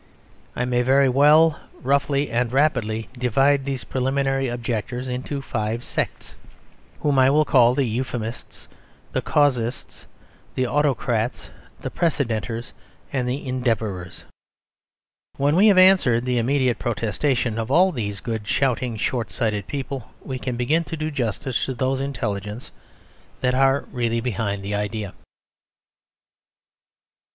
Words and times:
I 0.55 0.65
may 0.65 0.81
very 0.81 1.09
roughly 1.09 2.31
and 2.31 2.51
rapidly 2.51 3.07
divide 3.15 3.65
these 3.65 3.83
preliminary 3.83 4.47
objectors 4.47 5.07
into 5.07 5.43
five 5.43 5.83
sects; 5.83 6.33
whom 7.01 7.19
I 7.19 7.29
will 7.29 7.45
call 7.45 7.75
the 7.75 7.85
Euphemists, 7.85 8.67
the 9.11 9.21
Casuists, 9.21 10.07
the 10.55 10.65
Autocrats, 10.65 11.51
the 11.81 11.91
Precedenters, 11.91 12.73
and 13.13 13.29
the 13.29 13.45
Endeavourers. 13.47 14.23
When 15.37 15.55
we 15.55 15.67
have 15.67 15.77
answered 15.77 16.25
the 16.25 16.39
immediate 16.39 16.79
protestation 16.79 17.59
of 17.59 17.69
all 17.69 17.91
these 17.91 18.21
good, 18.21 18.47
shouting, 18.47 18.97
short 18.97 19.29
sighted 19.29 19.67
people, 19.67 20.09
we 20.23 20.39
can 20.39 20.57
begin 20.57 20.83
to 20.85 20.97
do 20.97 21.11
justice 21.11 21.63
to 21.65 21.75
those 21.75 21.99
intelligences 21.99 22.71
that 23.41 23.53
are 23.53 23.85
really 23.91 24.19
behind 24.19 24.63
the 24.63 24.73
idea. 24.73 25.13